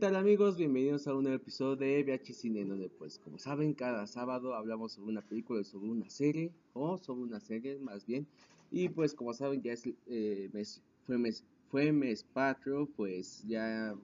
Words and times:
tal 0.00 0.16
amigos? 0.16 0.56
Bienvenidos 0.56 1.06
a 1.06 1.14
un 1.14 1.24
nuevo 1.24 1.36
episodio 1.36 1.76
de 1.76 2.02
VH 2.02 2.32
Cine, 2.32 2.64
donde 2.64 2.88
pues 2.88 3.18
como 3.18 3.38
saben 3.38 3.74
cada 3.74 4.06
sábado 4.06 4.54
hablamos 4.54 4.92
sobre 4.92 5.10
una 5.10 5.20
película, 5.20 5.62
sobre 5.62 5.90
una 5.90 6.08
serie, 6.08 6.54
o 6.72 6.96
sobre 6.96 7.24
una 7.24 7.38
serie 7.38 7.78
más 7.78 8.06
bien, 8.06 8.26
y 8.70 8.88
pues 8.88 9.12
como 9.12 9.34
saben 9.34 9.60
ya 9.60 9.74
es, 9.74 9.86
eh, 10.06 10.48
mes, 10.54 10.82
fue, 11.06 11.18
mes, 11.18 11.44
fue 11.70 11.92
mes 11.92 12.24
patrio, 12.24 12.88
pues 12.96 13.44
ya 13.46 13.94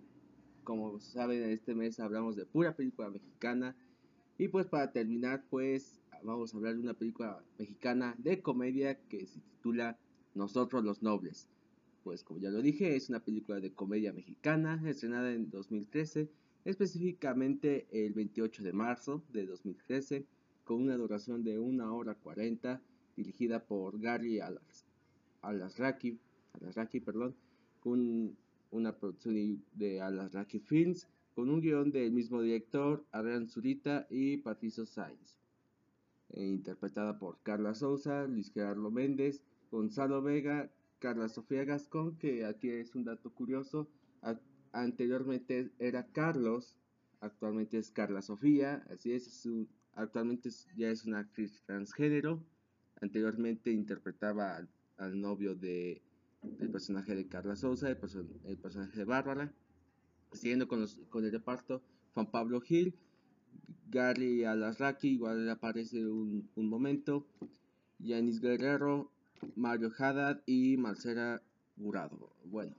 como 0.65 1.01
saben 1.01 1.43
este 1.45 1.75
mes 1.75 1.99
hablamos 1.99 2.37
de 2.37 2.45
pura 2.45 2.77
película 2.77 3.09
mexicana, 3.09 3.75
y 4.37 4.49
pues 4.49 4.67
para 4.67 4.93
terminar 4.93 5.47
pues 5.49 5.99
vamos 6.23 6.53
a 6.53 6.59
hablar 6.59 6.75
de 6.75 6.83
una 6.83 6.95
película 6.95 7.43
mexicana 7.59 8.15
de 8.19 8.43
comedia 8.43 8.99
que 9.09 9.27
se 9.27 9.41
titula 9.41 9.97
Nosotros 10.35 10.85
los 10.85 11.03
Nobles 11.03 11.49
pues 12.07 12.23
como 12.23 12.39
ya 12.39 12.51
lo 12.51 12.63
dije, 12.63 12.95
es 12.95 13.09
una 13.09 13.19
película 13.19 13.59
de 13.59 13.73
comedia 13.73 14.13
mexicana 14.13 14.81
estrenada 14.87 15.33
en 15.33 15.51
2013, 15.51 16.31
específicamente 16.65 17.89
el 17.91 18.13
28 18.13 18.63
de 18.63 18.73
marzo 18.73 19.25
de 19.33 19.45
2013, 19.45 20.25
con 20.63 20.83
una 20.83 20.97
duración 20.97 21.43
de 21.43 21.59
1 21.59 21.97
hora 21.97 22.15
40, 22.15 22.81
dirigida 23.17 23.67
por 23.67 24.01
Gary 24.01 24.39
Alasraki, 25.43 26.17
Alasraki 26.53 27.01
perdón, 27.01 27.35
con 27.81 28.37
una 28.71 28.97
producción 28.97 29.65
de 29.75 30.01
Alasraki 30.01 30.61
Films, 30.61 31.09
con 31.35 31.51
un 31.51 31.61
guion 31.61 31.91
del 31.91 32.13
mismo 32.13 32.41
director, 32.41 33.05
Adrián 33.11 33.49
Zurita 33.49 34.07
y 34.11 34.37
Patricio 34.37 34.87
Sainz, 34.87 35.41
e 36.31 36.45
interpretada 36.45 37.19
por 37.19 37.41
Carla 37.43 37.75
Souza, 37.75 38.29
Luis 38.29 38.53
Gerardo 38.53 38.93
Méndez, 38.93 39.43
Gonzalo 39.73 40.23
Vega, 40.23 40.71
Carla 40.99 41.29
Sofía 41.29 41.65
Gascón, 41.65 42.17
que 42.19 42.45
aquí 42.45 42.71
es 42.71 42.95
un 42.95 43.05
dato 43.05 43.33
curioso. 43.33 43.89
anteriormente 44.73 45.71
era 45.79 46.07
Carlos, 46.07 46.77
actualmente 47.21 47.79
es 47.79 47.91
Carla 47.91 48.23
Sofía, 48.23 48.85
así 48.91 49.13
es, 49.13 49.49
actualmente 49.95 50.51
ya 50.77 50.91
es 50.91 51.05
una 51.05 51.21
actriz 51.21 51.63
transgénero. 51.67 52.43
Anteriormente 53.01 53.71
interpretaba 53.71 54.57
al, 54.97 55.21
novio 55.21 55.55
de, 55.55 56.03
del 56.43 56.71
personaje 56.71 57.15
de 57.15 57.29
Carla 57.29 57.57
Souza, 57.57 57.91
el, 57.91 57.99
personaje 58.59 58.97
de 58.97 59.05
Bárbara. 59.05 59.53
Siguiendo 60.33 60.67
con, 60.67 60.87
con 61.09 61.25
el 61.25 61.33
reparto, 61.33 61.83
Juan 62.15 62.31
Pablo 62.31 62.61
Gil, 62.61 62.95
Gary 63.89 64.45
Alasraki, 64.45 65.09
igual 65.09 65.49
aparece 65.51 66.07
un, 66.07 66.49
un 66.55 66.69
momento, 66.69 67.27
Yanis 67.99 68.41
Guerrero, 68.41 69.13
Mario 69.55 69.93
Haddad 69.97 70.43
y 70.47 70.77
Marcela 70.77 71.43
Gurado. 71.77 72.33
Bueno, 72.45 72.75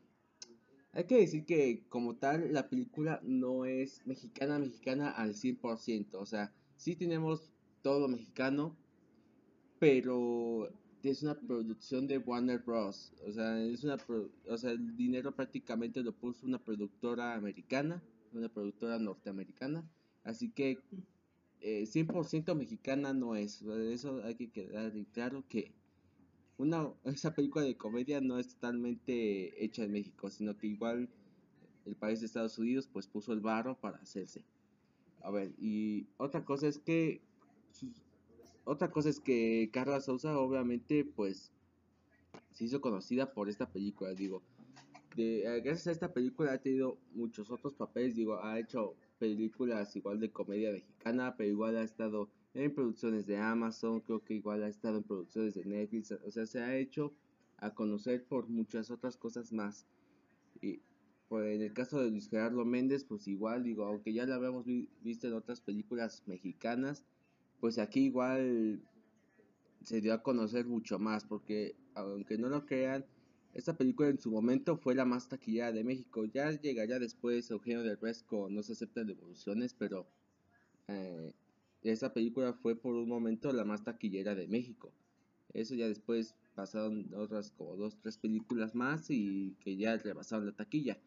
hay 0.93 1.05
que 1.05 1.17
decir 1.17 1.45
que 1.45 1.83
como 1.89 2.15
tal 2.15 2.53
la 2.53 2.69
película 2.69 3.19
no 3.23 3.65
es 3.65 4.05
mexicana 4.05 4.59
mexicana 4.59 5.11
al 5.11 5.33
100%, 5.33 6.15
o 6.15 6.25
sea, 6.25 6.51
sí 6.75 6.95
tenemos 6.95 7.51
todo 7.81 8.07
mexicano, 8.07 8.75
pero 9.79 10.69
es 11.03 11.23
una 11.23 11.35
producción 11.35 12.07
de 12.07 12.17
Warner 12.17 12.59
Bros. 12.59 13.13
O 13.25 13.31
sea, 13.31 13.61
es 13.63 13.83
una 13.83 13.97
o 14.49 14.57
sea, 14.57 14.71
el 14.71 14.95
dinero 14.95 15.33
prácticamente 15.33 16.01
lo 16.01 16.13
puso 16.13 16.45
una 16.45 16.59
productora 16.59 17.35
americana, 17.35 18.01
una 18.33 18.49
productora 18.49 18.99
norteamericana, 18.99 19.87
así 20.23 20.49
que 20.49 20.79
100% 21.61 22.51
eh, 22.51 22.55
mexicana 22.55 23.13
no 23.13 23.35
es, 23.35 23.61
eso 23.61 24.21
hay 24.23 24.35
que 24.35 24.49
quedar 24.49 24.93
claro 25.11 25.43
que 25.47 25.71
una, 26.57 26.89
esa 27.05 27.33
película 27.33 27.63
de 27.63 27.77
comedia 27.77 28.19
no 28.21 28.39
es 28.39 28.49
totalmente 28.49 29.63
hecha 29.63 29.83
en 29.83 29.91
México, 29.91 30.29
sino 30.29 30.57
que 30.57 30.67
igual 30.67 31.09
el 31.85 31.95
país 31.95 32.19
de 32.19 32.25
Estados 32.25 32.57
Unidos 32.57 32.89
pues 32.91 33.07
puso 33.07 33.33
el 33.33 33.39
barro 33.39 33.75
para 33.79 33.97
hacerse. 33.97 34.43
A 35.21 35.31
ver, 35.31 35.53
y 35.59 36.07
otra 36.17 36.43
cosa 36.43 36.67
es 36.67 36.79
que 36.79 37.21
otra 38.65 38.91
cosa 38.91 39.09
es 39.09 39.19
que 39.19 39.69
Carla 39.71 40.01
Souza 40.01 40.37
obviamente 40.37 41.05
pues 41.05 41.51
se 42.51 42.65
hizo 42.65 42.81
conocida 42.81 43.33
por 43.33 43.49
esta 43.49 43.69
película, 43.69 44.13
digo. 44.13 44.41
De, 45.15 45.43
eh, 45.43 45.61
gracias 45.61 45.87
a 45.87 45.91
esta 45.91 46.13
película 46.13 46.53
ha 46.53 46.57
tenido 46.57 46.97
muchos 47.13 47.49
otros 47.49 47.73
papeles, 47.73 48.15
digo, 48.15 48.43
ha 48.43 48.59
hecho 48.59 48.95
películas 49.19 49.95
igual 49.95 50.19
de 50.19 50.31
comedia 50.31 50.71
mexicana, 50.71 51.35
pero 51.37 51.49
igual 51.49 51.77
ha 51.77 51.83
estado 51.83 52.29
en 52.57 52.73
producciones 52.73 53.27
de 53.27 53.37
Amazon, 53.37 54.01
creo 54.01 54.23
que 54.23 54.33
igual 54.33 54.63
ha 54.63 54.67
estado 54.67 54.97
en 54.97 55.03
producciones 55.03 55.53
de 55.53 55.65
Netflix, 55.65 56.11
o 56.11 56.31
sea, 56.31 56.45
se 56.45 56.59
ha 56.59 56.75
hecho 56.75 57.13
a 57.57 57.73
conocer 57.73 58.25
por 58.25 58.49
muchas 58.49 58.89
otras 58.89 59.15
cosas 59.15 59.51
más. 59.51 59.85
Y 60.61 60.81
pues, 61.29 61.55
en 61.55 61.61
el 61.61 61.73
caso 61.73 62.01
de 62.01 62.09
Luis 62.09 62.29
Gerardo 62.29 62.65
Méndez, 62.65 63.03
pues 63.03 63.27
igual, 63.27 63.63
digo, 63.63 63.85
aunque 63.85 64.13
ya 64.13 64.25
lo 64.25 64.33
habíamos 64.33 64.65
visto 65.01 65.27
en 65.27 65.33
otras 65.33 65.61
películas 65.61 66.23
mexicanas, 66.25 67.03
pues 67.59 67.77
aquí 67.77 68.01
igual 68.05 68.81
se 69.83 70.01
dio 70.01 70.13
a 70.13 70.23
conocer 70.23 70.65
mucho 70.65 70.99
más, 70.99 71.25
porque 71.25 71.75
aunque 71.93 72.37
no 72.37 72.49
lo 72.49 72.65
crean, 72.65 73.05
esta 73.53 73.77
película 73.77 74.09
en 74.09 74.19
su 74.19 74.31
momento 74.31 74.77
fue 74.77 74.95
la 74.95 75.05
más 75.05 75.29
taquillada 75.29 75.71
de 75.71 75.83
México. 75.83 76.25
Ya 76.25 76.51
llegaría 76.51 76.99
después 76.99 77.49
Eugenio 77.49 77.83
del 77.83 77.99
Resco, 77.99 78.49
no 78.49 78.63
se 78.63 78.73
aceptan 78.73 79.07
devoluciones, 79.07 79.73
pero 79.73 80.07
eh, 80.87 81.33
esa 81.83 82.13
película 82.13 82.53
fue 82.53 82.75
por 82.75 82.95
un 82.95 83.07
momento 83.07 83.51
la 83.53 83.65
más 83.65 83.83
taquillera 83.83 84.35
de 84.35 84.47
México. 84.47 84.91
Eso 85.53 85.75
ya 85.75 85.87
después 85.87 86.35
pasaron 86.55 87.13
otras 87.15 87.51
como 87.51 87.75
dos, 87.75 87.97
tres 88.01 88.17
películas 88.17 88.75
más 88.75 89.09
y 89.09 89.55
que 89.59 89.77
ya 89.77 89.97
rebasaron 89.97 90.45
la 90.45 90.55
taquilla. 90.55 90.99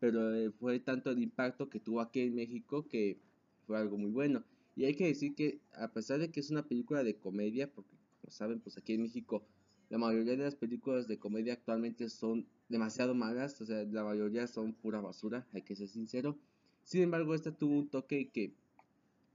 Pero 0.00 0.34
eh, 0.34 0.50
fue 0.50 0.80
tanto 0.80 1.10
el 1.10 1.22
impacto 1.22 1.70
que 1.70 1.80
tuvo 1.80 2.00
aquí 2.00 2.20
en 2.20 2.34
México 2.34 2.86
que 2.88 3.18
fue 3.66 3.78
algo 3.78 3.96
muy 3.96 4.10
bueno. 4.10 4.44
Y 4.74 4.84
hay 4.84 4.94
que 4.94 5.06
decir 5.06 5.34
que 5.34 5.60
a 5.72 5.88
pesar 5.92 6.18
de 6.18 6.30
que 6.30 6.40
es 6.40 6.50
una 6.50 6.66
película 6.66 7.02
de 7.02 7.16
comedia, 7.16 7.72
porque 7.72 7.96
como 8.20 8.30
saben, 8.30 8.60
pues 8.60 8.76
aquí 8.76 8.94
en 8.94 9.02
México 9.02 9.46
la 9.88 9.98
mayoría 9.98 10.32
de 10.32 10.44
las 10.44 10.56
películas 10.56 11.06
de 11.06 11.18
comedia 11.18 11.52
actualmente 11.54 12.08
son 12.08 12.46
demasiado 12.68 13.14
malas, 13.14 13.60
o 13.60 13.66
sea, 13.66 13.84
la 13.84 14.04
mayoría 14.04 14.46
son 14.46 14.74
pura 14.74 15.00
basura, 15.00 15.46
hay 15.52 15.62
que 15.62 15.76
ser 15.76 15.88
sincero. 15.88 16.36
Sin 16.82 17.02
embargo, 17.02 17.34
esta 17.34 17.56
tuvo 17.56 17.78
un 17.78 17.88
toque 17.88 18.30
que 18.30 18.54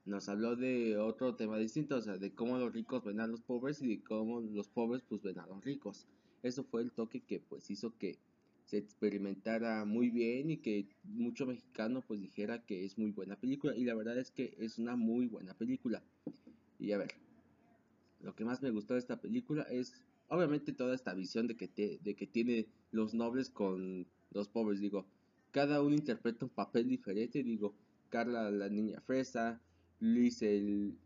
nos 0.06 0.29
habló 0.29 0.56
de 0.56 0.97
otro 0.97 1.35
tema 1.35 1.57
distinto, 1.57 1.97
o 1.97 2.01
sea, 2.01 2.17
de 2.17 2.34
cómo 2.34 2.57
los 2.57 2.73
ricos 2.73 3.03
ven 3.03 3.19
a 3.19 3.28
los 3.28 3.41
pobres 3.41 3.81
y 3.81 3.88
de 3.88 4.03
cómo 4.03 4.41
los 4.41 4.67
pobres 4.67 5.03
pues 5.07 5.22
ven 5.22 5.39
a 5.39 5.45
los 5.47 5.63
ricos. 5.63 6.07
Eso 6.44 6.63
fue 6.63 6.81
el 6.81 6.91
toque 6.91 7.22
que 7.22 7.39
pues 7.39 7.69
hizo 7.69 7.97
que 7.97 8.17
se 8.66 8.78
experimentara 8.78 9.85
muy 9.85 10.09
bien 10.09 10.50
y 10.50 10.57
que 10.57 10.88
mucho 11.03 11.45
mexicano 11.45 12.03
pues 12.07 12.22
dijera 12.22 12.66
que 12.66 12.85
es 12.85 12.97
muy 12.97 13.12
buena 13.12 13.35
película 13.35 13.75
y 13.75 13.84
la 13.84 13.95
verdad 13.95 14.17
es 14.17 14.31
que 14.31 14.56
es 14.59 14.79
una 14.79 14.95
muy 14.95 15.28
buena 15.28 15.53
película. 15.53 16.01
Y 16.79 16.94
a 16.94 16.97
ver, 16.97 17.12
lo 18.22 18.33
que 18.35 18.45
más 18.45 18.62
me 18.62 18.72
gustó 18.72 18.94
de 18.94 19.00
esta 19.00 19.22
película 19.22 19.63
es 19.63 19.94
obviamente 20.29 20.73
toda 20.73 20.95
esta 20.95 21.13
visión 21.13 21.47
de 21.47 21.56
que, 21.57 22.00
de 22.01 22.16
que 22.16 22.28
tiene 22.28 22.68
los 22.91 23.13
nobles 23.13 23.50
con 23.50 24.07
los 24.31 24.47
pobres, 24.47 24.79
digo, 24.79 25.06
cada 25.51 25.81
uno 25.81 25.94
interpreta 25.94 26.45
un 26.45 26.51
papel 26.51 26.88
diferente, 26.88 27.44
digo, 27.44 27.75
Carla 28.09 28.50
la 28.50 28.69
niña 28.69 29.01
fresa, 29.01 29.62
Luis, 30.01 30.41
el, 30.41 30.97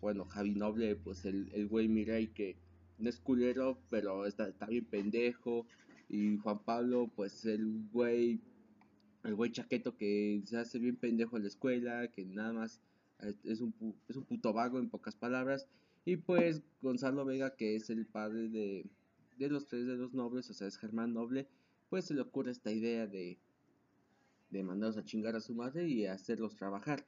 bueno, 0.00 0.24
Javi 0.24 0.54
Noble, 0.54 0.96
pues 0.96 1.24
el, 1.24 1.50
el 1.52 1.68
güey 1.68 1.88
Mirai 1.88 2.28
que 2.28 2.56
no 2.98 3.08
es 3.08 3.20
culero, 3.20 3.78
pero 3.90 4.26
está, 4.26 4.48
está 4.48 4.66
bien 4.66 4.84
pendejo. 4.86 5.66
Y 6.08 6.38
Juan 6.38 6.58
Pablo, 6.64 7.10
pues 7.14 7.44
el 7.44 7.86
güey, 7.92 8.40
el 9.24 9.34
güey 9.34 9.52
chaqueto 9.52 9.96
que 9.96 10.42
se 10.44 10.58
hace 10.58 10.78
bien 10.78 10.96
pendejo 10.96 11.36
en 11.36 11.42
la 11.42 11.48
escuela, 11.48 12.08
que 12.08 12.24
nada 12.24 12.52
más 12.52 12.80
es 13.44 13.60
un, 13.60 13.74
es 14.08 14.16
un 14.16 14.24
puto 14.24 14.52
vago 14.52 14.78
en 14.78 14.90
pocas 14.90 15.16
palabras. 15.16 15.66
Y 16.04 16.16
pues 16.16 16.62
Gonzalo 16.82 17.24
Vega, 17.24 17.56
que 17.56 17.76
es 17.76 17.90
el 17.90 18.06
padre 18.06 18.48
de, 18.48 18.86
de 19.38 19.48
los 19.48 19.66
tres 19.66 19.86
de 19.86 19.96
los 19.96 20.12
nobles, 20.14 20.50
o 20.50 20.54
sea, 20.54 20.66
es 20.66 20.76
Germán 20.78 21.14
Noble, 21.14 21.48
pues 21.88 22.06
se 22.06 22.14
le 22.14 22.20
ocurre 22.20 22.50
esta 22.50 22.72
idea 22.72 23.06
de, 23.06 23.38
de 24.50 24.62
mandarlos 24.62 24.98
a 24.98 25.04
chingar 25.04 25.36
a 25.36 25.40
su 25.40 25.54
madre 25.54 25.88
y 25.88 26.06
hacerlos 26.06 26.56
trabajar 26.56 27.06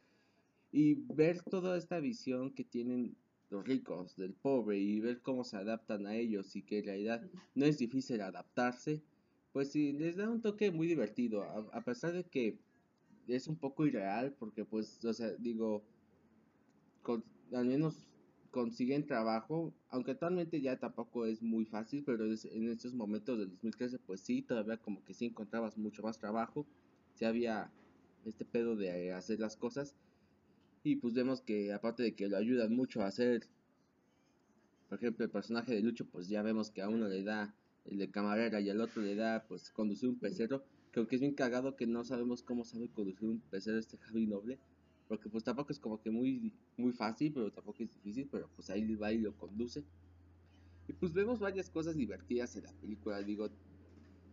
y 0.76 0.94
ver 1.14 1.43
toda 1.43 1.78
esta 1.78 2.00
visión 2.00 2.50
que 2.50 2.62
tienen 2.62 3.17
los 3.49 3.67
ricos 3.67 4.14
del 4.17 4.34
pobre 4.34 4.78
y 4.78 5.00
ver 5.00 5.23
cómo 5.23 5.43
se 5.43 5.56
adaptan 5.56 6.06
a 6.06 6.14
ellos 6.14 6.55
y 6.55 6.61
que 6.61 6.81
en 6.81 6.84
realidad 6.84 7.23
no 7.55 7.64
es 7.64 7.78
difícil 7.78 8.20
adaptarse, 8.20 9.00
pues 9.55 9.73
sí, 9.73 9.93
les 9.94 10.17
da 10.17 10.28
un 10.28 10.43
toque 10.43 10.70
muy 10.70 10.87
divertido, 10.87 11.44
a, 11.44 11.81
pesar 11.81 12.12
de 12.12 12.25
que 12.25 12.58
es 13.26 13.49
un 13.49 13.56
poco 13.56 13.87
irreal, 13.87 14.34
porque 14.38 14.67
pues, 14.67 15.02
o 15.02 15.14
sea, 15.14 15.31
digo, 15.38 15.82
al 17.55 17.64
menos 17.64 18.06
consiguen 18.50 19.06
trabajo, 19.06 19.73
aunque 19.88 20.11
actualmente 20.11 20.61
ya 20.61 20.76
tampoco 20.78 21.25
es 21.25 21.40
muy 21.40 21.64
fácil, 21.64 22.05
pero 22.05 22.26
en 22.26 22.69
estos 22.69 22.93
momentos 22.93 23.38
del 23.38 23.49
2013, 23.49 23.99
pues 24.00 24.20
sí, 24.20 24.43
todavía 24.43 24.76
como 24.76 25.02
que 25.06 25.14
sí 25.14 25.25
encontrabas 25.25 25.78
mucho 25.78 26.02
más 26.02 26.19
trabajo, 26.19 26.67
si 27.14 27.25
había 27.25 27.73
este 28.26 28.44
pedo 28.44 28.76
de 28.76 29.14
hacer 29.14 29.40
las 29.40 29.56
cosas, 29.56 29.94
y 30.86 30.96
pues 30.96 31.14
vemos 31.14 31.40
que 31.40 31.72
aparte 31.72 32.02
de 32.02 32.14
que 32.14 32.28
lo 32.28 32.36
ayudan 32.36 32.74
mucho 32.74 33.02
a 33.02 33.06
hacer, 33.06 33.48
por 34.88 34.98
ejemplo, 34.98 35.24
el 35.24 35.30
personaje 35.30 35.74
de 35.74 35.82
Lucho, 35.82 36.06
pues 36.06 36.28
ya 36.28 36.42
vemos 36.42 36.70
que 36.70 36.82
a 36.82 36.88
uno 36.88 37.08
le 37.08 37.22
da 37.22 37.54
el 37.86 37.98
de 37.98 38.10
camarera 38.10 38.60
y 38.60 38.70
al 38.70 38.80
otro 38.80 39.02
le 39.02 39.14
da 39.14 39.44
pues 39.48 39.70
conducir 39.70 40.08
un 40.08 40.18
pecero, 40.18 40.64
Creo 40.96 41.06
que 41.06 41.16
es 41.16 41.20
bien 41.20 41.34
cagado 41.34 41.76
que 41.76 41.86
no 41.86 42.04
sabemos 42.04 42.42
cómo 42.42 42.64
sabe 42.64 42.88
conducir 42.88 43.28
un 43.28 43.38
pecero 43.38 43.76
este 43.78 43.98
Javi 43.98 44.26
Noble. 44.26 44.58
Porque 45.08 45.28
pues 45.28 45.44
tampoco 45.44 45.70
es 45.70 45.78
como 45.78 46.00
que 46.00 46.10
muy, 46.10 46.54
muy 46.78 46.90
fácil, 46.94 47.34
pero 47.34 47.52
tampoco 47.52 47.82
es 47.82 47.92
difícil, 47.92 48.26
pero 48.32 48.48
pues 48.56 48.70
ahí 48.70 48.94
va 48.94 49.12
y 49.12 49.18
lo 49.18 49.36
conduce. 49.36 49.84
Y 50.88 50.94
pues 50.94 51.12
vemos 51.12 51.38
varias 51.38 51.68
cosas 51.68 51.96
divertidas 51.96 52.56
en 52.56 52.64
la 52.64 52.72
película, 52.72 53.20
digo, 53.20 53.50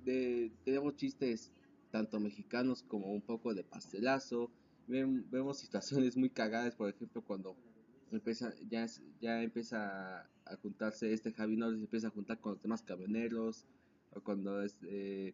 de, 0.06 0.54
tenemos 0.64 0.96
chistes 0.96 1.52
tanto 1.92 2.18
mexicanos 2.22 2.82
como 2.82 3.12
un 3.12 3.22
poco 3.22 3.54
de 3.54 3.66
pastelazo, 3.66 4.50
vemos 4.88 5.60
situaciones 5.60 6.18
muy 6.18 6.30
cagadas, 6.30 6.76
por 6.76 6.90
ejemplo, 6.90 7.22
cuando 7.22 7.56
empieza, 8.12 8.54
ya, 8.70 8.86
ya 9.22 9.42
empieza 9.42 10.22
a 10.46 10.56
juntarse 10.62 11.14
este 11.14 11.32
Javi 11.34 11.56
Noble, 11.56 11.78
se 11.78 11.84
empieza 11.84 12.08
a 12.08 12.12
juntar 12.12 12.40
con 12.40 12.54
los 12.54 12.62
demás 12.62 12.84
camioneros, 12.84 13.66
o 14.12 14.22
cuando 14.22 14.62
es 14.62 14.78
eh, 14.84 15.34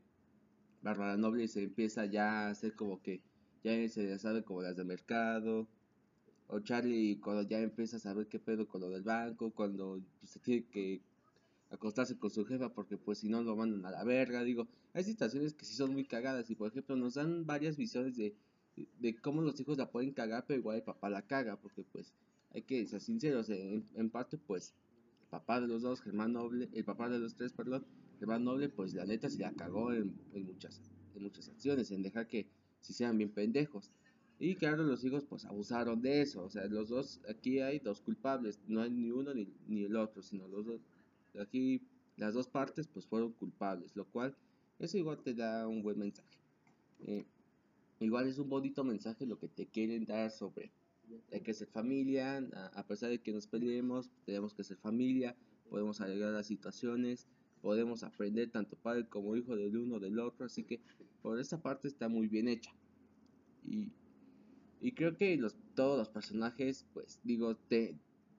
Bárbara 0.82 1.18
Noble 1.18 1.48
se 1.48 1.64
empieza 1.64 2.06
ya 2.06 2.48
a 2.48 2.50
hacer 2.50 2.76
como 2.76 3.02
que 3.02 3.22
ya 3.64 3.72
se 3.90 4.18
sabe 4.20 4.44
como 4.44 4.62
las 4.62 4.78
de 4.78 4.86
mercado, 4.86 5.68
o 6.48 6.60
Charlie 6.62 7.20
cuando 7.20 7.44
ya 7.44 7.60
empieza 7.60 7.98
a 7.98 8.00
saber 8.00 8.28
qué 8.28 8.40
pedo 8.40 8.68
con 8.68 8.82
lo 8.82 8.90
del 8.90 9.04
banco, 9.04 9.52
cuando 9.52 10.02
se 10.24 10.40
tiene 10.40 10.66
que 10.66 11.02
acostarse 11.70 12.18
con 12.18 12.32
su 12.32 12.46
jefa 12.46 12.70
porque 12.74 12.98
pues 12.98 13.20
si 13.20 13.30
no 13.30 13.44
lo 13.44 13.56
mandan 13.56 13.86
a 13.86 13.92
la 13.92 14.04
verga, 14.04 14.44
digo, 14.44 14.68
hay 14.94 15.04
situaciones 15.04 15.54
que 15.54 15.66
sí 15.66 15.76
son 15.76 15.94
muy 15.94 16.06
cagadas 16.06 16.50
y 16.50 16.56
por 16.56 16.70
ejemplo 16.70 16.96
nos 16.96 17.16
dan 17.16 17.46
varias 17.46 17.78
visiones 17.78 18.18
de, 18.18 18.36
de 19.00 19.16
cómo 19.16 19.42
los 19.42 19.60
hijos 19.60 19.78
la 19.78 19.92
pueden 19.92 20.12
cagar, 20.12 20.46
pero 20.48 20.60
igual 20.60 20.78
el 20.78 20.84
papá 20.84 21.10
la 21.10 21.22
caga, 21.22 21.58
porque 21.58 21.84
pues 21.84 22.14
hay 22.52 22.62
que 22.64 22.86
ser 22.88 23.02
sinceros, 23.02 23.50
en, 23.50 24.10
parte 24.10 24.38
pues 24.38 24.74
el 25.22 25.28
papá 25.28 25.62
de 25.62 25.68
los 25.68 25.82
dos, 25.82 26.02
Germán 26.02 26.34
Noble, 26.34 26.70
el 26.74 26.86
papá 26.86 27.10
de 27.10 27.20
los 27.20 27.36
tres, 27.36 27.54
perdón, 27.54 27.86
Germán 28.20 28.44
Noble, 28.44 28.70
pues 28.70 28.94
la 28.94 29.06
neta 29.06 29.30
se 29.30 29.40
la 29.40 29.52
cagó 29.54 29.94
en, 29.94 30.14
en 30.34 30.46
muchas, 30.46 30.82
en 31.16 31.24
muchas 31.24 31.50
acciones, 31.50 31.92
en 31.92 32.02
dejar 32.04 32.28
que 32.28 32.48
si 32.82 32.94
sean 32.94 33.18
bien 33.18 33.30
pendejos. 33.30 33.92
Y 34.40 34.56
claro, 34.56 34.84
los 34.84 35.04
hijos 35.04 35.26
pues 35.26 35.44
abusaron 35.46 36.02
de 36.02 36.22
eso. 36.22 36.44
O 36.44 36.50
sea, 36.50 36.66
los 36.68 36.88
dos, 36.90 37.20
aquí 37.30 37.60
hay 37.60 37.80
dos 37.80 38.02
culpables. 38.02 38.58
No 38.68 38.82
hay 38.82 38.90
ni 38.90 39.12
uno 39.12 39.34
ni, 39.34 39.48
ni 39.68 39.84
el 39.84 39.98
otro, 39.98 40.22
sino 40.22 40.48
los 40.48 40.66
dos. 40.66 40.82
Aquí 41.40 41.82
las 42.16 42.34
dos 42.34 42.48
partes 42.48 42.88
pues 42.88 43.06
fueron 43.06 43.34
culpables. 43.34 43.96
Lo 43.98 44.06
cual, 44.06 44.34
eso 44.80 44.98
igual 44.98 45.20
te 45.22 45.34
da 45.34 45.68
un 45.68 45.84
buen 45.84 46.00
mensaje. 46.00 46.38
Eh, 47.02 47.26
igual 48.00 48.28
es 48.28 48.40
un 48.40 48.50
bonito 48.50 48.84
mensaje 48.84 49.26
lo 49.26 49.40
que 49.40 49.48
te 49.48 49.68
quieren 49.68 50.06
dar 50.06 50.32
sobre 50.32 50.72
hay 51.32 51.42
que 51.42 51.54
ser 51.54 51.68
familia, 51.68 52.38
a, 52.74 52.86
pesar 52.86 53.10
de 53.10 53.20
que 53.20 53.32
nos 53.32 53.48
peleemos, 53.48 54.10
tenemos 54.26 54.54
que 54.54 54.64
ser 54.64 54.78
familia, 54.78 55.36
podemos 55.70 56.02
arreglar 56.02 56.34
las 56.34 56.48
situaciones, 56.48 57.28
podemos 57.62 58.04
aprender 58.04 58.50
tanto 58.52 58.76
padre 58.78 59.08
como 59.08 59.36
hijo 59.36 59.56
del 59.56 59.78
uno 59.78 60.00
del 60.00 60.20
otro, 60.20 60.46
así 60.46 60.64
que 60.64 60.80
por 61.22 61.40
esa 61.40 61.62
parte 61.62 61.88
está 61.88 62.10
muy 62.10 62.28
bien 62.28 62.48
hecha. 62.48 62.72
Y, 63.66 63.92
y 64.82 64.92
creo 64.94 65.18
que 65.18 65.36
los, 65.38 65.56
todos 65.76 65.98
los 65.98 66.10
personajes, 66.10 66.86
pues 66.94 67.20
digo, 67.24 67.56
te, 67.56 67.96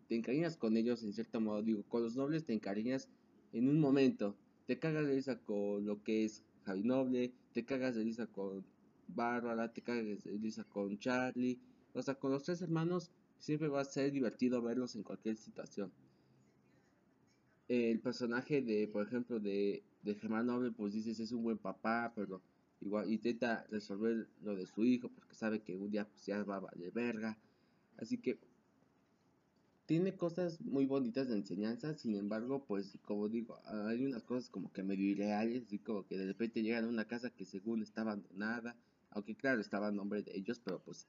te 0.08 0.16
encariñas 0.16 0.56
con 0.56 0.76
ellos 0.76 1.02
en 1.02 1.12
cierto 1.12 1.40
modo, 1.40 1.62
digo, 1.62 1.82
con 1.84 2.02
los 2.02 2.16
nobles 2.16 2.44
te 2.44 2.52
encariñas 2.52 3.08
en 3.52 3.68
un 3.68 3.80
momento, 3.80 4.36
te 4.66 4.78
cagas 4.78 5.06
de 5.06 5.14
risa 5.14 5.38
con 5.40 5.84
lo 5.84 6.02
que 6.02 6.24
es 6.24 6.44
Javi 6.64 6.82
Noble, 6.84 7.32
te 7.52 7.64
cagas 7.64 7.94
de 7.96 8.04
risa 8.04 8.26
con 8.26 8.64
Bárbara, 9.14 9.72
te 9.72 9.82
cagas 9.82 10.04
de 10.24 10.38
risa 10.38 10.64
con 10.64 10.98
Charlie, 10.98 11.58
o 11.94 12.02
sea, 12.02 12.14
con 12.14 12.32
los 12.32 12.44
tres 12.44 12.62
hermanos 12.62 13.10
siempre 13.38 13.68
va 13.68 13.80
a 13.80 13.84
ser 13.84 14.12
divertido 14.12 14.62
verlos 14.62 14.94
en 14.96 15.02
cualquier 15.02 15.36
situación 15.36 15.90
el 17.70 18.00
personaje 18.00 18.62
de, 18.62 18.88
por 18.88 19.06
ejemplo, 19.06 19.38
de, 19.38 19.84
de 20.02 20.14
Germán 20.16 20.46
Noble, 20.46 20.72
pues 20.72 20.92
dices, 20.92 21.20
es 21.20 21.30
un 21.30 21.44
buen 21.44 21.56
papá, 21.56 22.12
pero 22.16 22.42
igual 22.80 23.12
intenta 23.12 23.64
resolver 23.70 24.26
lo 24.42 24.56
de 24.56 24.66
su 24.66 24.84
hijo, 24.84 25.08
porque 25.08 25.36
sabe 25.36 25.62
que 25.62 25.76
un 25.76 25.88
día 25.88 26.04
pues, 26.04 26.26
ya 26.26 26.42
va 26.42 26.56
a 26.56 26.60
valer 26.60 26.90
verga. 26.90 27.38
Así 27.96 28.18
que 28.18 28.40
tiene 29.86 30.16
cosas 30.16 30.60
muy 30.62 30.84
bonitas 30.86 31.28
de 31.28 31.36
enseñanza, 31.36 31.94
sin 31.94 32.16
embargo, 32.16 32.64
pues 32.66 32.98
como 33.04 33.28
digo, 33.28 33.60
hay 33.64 34.04
unas 34.04 34.24
cosas 34.24 34.50
como 34.50 34.72
que 34.72 34.82
medio 34.82 35.04
irreales, 35.04 35.62
así 35.66 35.78
como 35.78 36.04
que 36.04 36.18
de 36.18 36.26
repente 36.26 36.62
llegan 36.62 36.86
a 36.86 36.88
una 36.88 37.04
casa 37.04 37.30
que 37.30 37.44
según 37.44 37.82
está 37.82 38.00
abandonada, 38.00 38.76
aunque 39.10 39.36
claro, 39.36 39.60
estaba 39.60 39.88
a 39.88 39.92
nombre 39.92 40.22
de 40.22 40.36
ellos, 40.36 40.60
pero 40.64 40.82
pues 40.82 41.06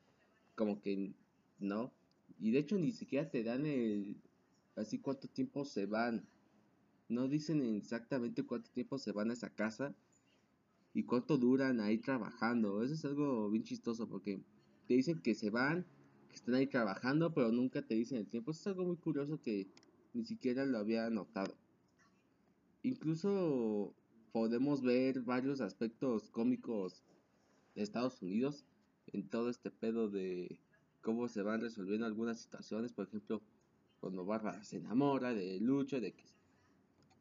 como 0.56 0.82
que 0.82 1.14
no. 1.60 1.92
Y 2.40 2.52
de 2.52 2.60
hecho 2.60 2.78
ni 2.78 2.92
siquiera 2.92 3.30
te 3.30 3.44
dan 3.44 3.66
el 3.66 4.18
así 4.76 5.00
cuánto 5.00 5.28
tiempo 5.28 5.66
se 5.66 5.86
van 5.86 6.26
no 7.12 7.28
dicen 7.28 7.62
exactamente 7.76 8.44
cuánto 8.44 8.72
tiempo 8.72 8.98
se 8.98 9.12
van 9.12 9.30
a 9.30 9.34
esa 9.34 9.50
casa 9.50 9.94
y 10.94 11.04
cuánto 11.04 11.38
duran 11.38 11.82
ahí 11.82 11.98
trabajando. 11.98 12.84
Eso 12.84 12.94
es 12.94 13.04
algo 13.04 13.50
bien 13.50 13.64
chistoso 13.64 14.08
porque 14.08 14.42
te 14.88 14.94
dicen 14.94 15.22
que 15.22 15.36
se 15.36 15.50
van, 15.50 15.86
que 16.30 16.38
están 16.38 16.56
ahí 16.56 16.68
trabajando, 16.68 17.34
pero 17.34 17.52
nunca 17.52 17.82
te 17.82 17.96
dicen 17.96 18.20
el 18.20 18.28
tiempo. 18.28 18.52
Eso 18.52 18.62
es 18.62 18.68
algo 18.68 18.86
muy 18.86 18.96
curioso 18.96 19.42
que 19.42 19.68
ni 20.14 20.24
siquiera 20.24 20.66
lo 20.66 20.78
había 20.78 21.10
notado. 21.10 21.54
Incluso 22.82 23.94
podemos 24.32 24.82
ver 24.82 25.22
varios 25.22 25.60
aspectos 25.60 26.30
cómicos 26.30 27.04
de 27.76 27.84
Estados 27.84 28.22
Unidos 28.22 28.66
en 29.08 29.28
todo 29.28 29.50
este 29.50 29.72
pedo 29.72 30.10
de 30.10 30.60
cómo 31.02 31.28
se 31.28 31.42
van 31.42 31.62
resolviendo 31.62 32.06
algunas 32.06 32.40
situaciones. 32.40 32.94
Por 32.94 33.08
ejemplo, 33.08 33.42
cuando 34.00 34.26
Bárbara 34.26 34.64
se 34.64 34.78
enamora 34.78 35.34
de 35.34 35.60
Lucho, 35.60 36.00
de 36.00 36.14
que 36.14 36.26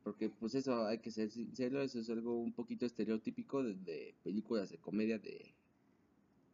porque 0.02 0.31
pues 0.31 0.55
eso 0.55 0.87
hay 0.87 0.99
que 0.99 1.11
ser 1.11 1.31
sincero, 1.31 1.82
eso 1.82 2.00
es 2.00 2.08
algo 2.08 2.38
un 2.38 2.52
poquito 2.52 2.87
estereotípico 2.87 3.62
de, 3.62 4.14
películas 4.23 4.70
de 4.70 4.79
comedia 4.79 5.19
de, 5.19 5.55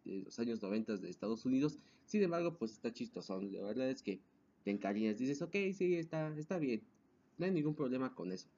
los 0.04 0.38
años 0.38 0.62
90 0.62 0.96
de 0.96 1.10
Estados 1.10 1.44
Unidos. 1.44 1.78
Sin 2.06 2.22
embargo, 2.22 2.56
pues 2.58 2.72
está 2.72 2.92
chistoso. 2.92 3.40
La 3.40 3.62
verdad 3.62 3.88
es 3.88 4.02
que 4.02 4.20
te 4.64 4.70
encariñas, 4.70 5.18
dices, 5.18 5.42
ok, 5.42 5.54
sí, 5.74 5.94
está, 5.94 6.36
está 6.36 6.58
bien. 6.58 6.82
No 7.38 7.46
hay 7.46 7.52
ningún 7.52 7.74
problema 7.74 8.14
con 8.14 8.32
eso. 8.32 8.48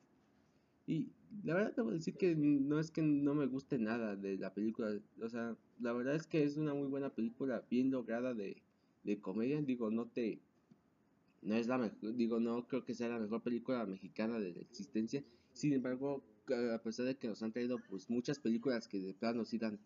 Y 0.88 1.12
la 1.44 1.54
verdad 1.54 1.74
debo 1.76 1.90
decir 1.90 2.16
que 2.16 2.34
no 2.34 2.80
es 2.80 2.90
que 2.90 3.02
no 3.02 3.34
me 3.34 3.46
guste 3.46 3.78
nada 3.78 4.16
de 4.16 4.38
la 4.38 4.54
película. 4.54 4.98
O 5.22 5.28
sea, 5.28 5.54
la 5.78 5.92
verdad 5.92 6.14
es 6.14 6.26
que 6.26 6.42
es 6.42 6.56
una 6.56 6.72
muy 6.72 6.88
buena 6.88 7.10
película, 7.10 7.62
bien 7.70 7.90
lograda 7.90 8.32
de, 8.32 8.62
de 9.04 9.20
comedia. 9.20 9.60
Digo, 9.60 9.90
no 9.90 10.06
te, 10.06 10.40
no 11.42 11.54
es 11.54 11.68
la 11.68 11.76
mejor, 11.76 12.16
digo, 12.16 12.40
no 12.40 12.66
creo 12.66 12.84
que 12.84 12.94
sea 12.94 13.10
la 13.10 13.18
mejor 13.18 13.42
película 13.42 13.84
mexicana 13.84 14.38
de 14.40 14.54
la 14.54 14.60
existencia. 14.60 15.22
Sin 15.52 15.74
embargo, 15.74 16.24
a 16.74 16.82
pesar 16.82 17.04
de 17.04 17.16
que 17.16 17.28
nos 17.28 17.42
han 17.42 17.52
traído 17.52 17.78
pues 17.90 18.08
muchas 18.08 18.38
películas 18.38 18.88
que 18.88 18.98
de 18.98 19.12
plano 19.12 19.44
sí 19.44 19.58
dan 19.58 19.78